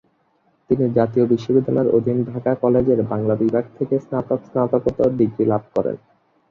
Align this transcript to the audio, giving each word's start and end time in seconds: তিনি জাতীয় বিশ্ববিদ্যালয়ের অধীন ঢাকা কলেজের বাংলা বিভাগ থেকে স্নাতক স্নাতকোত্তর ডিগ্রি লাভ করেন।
তিনি 0.69 0.85
জাতীয় 0.97 1.25
বিশ্ববিদ্যালয়ের 1.25 1.93
অধীন 1.97 2.17
ঢাকা 2.29 2.51
কলেজের 2.55 2.99
বাংলা 3.03 3.35
বিভাগ 3.35 3.65
থেকে 3.77 3.95
স্নাতক 3.99 4.39
স্নাতকোত্তর 4.47 5.09
ডিগ্রি 5.19 5.43
লাভ 5.45 5.63
করেন। 5.75 5.95